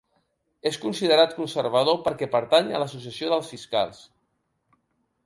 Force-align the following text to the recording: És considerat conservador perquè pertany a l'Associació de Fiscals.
És 0.69 0.79
considerat 0.85 1.35
conservador 1.41 1.99
perquè 2.07 2.29
pertany 2.37 2.71
a 2.71 2.81
l'Associació 2.85 3.29
de 3.35 3.39
Fiscals. 3.51 4.01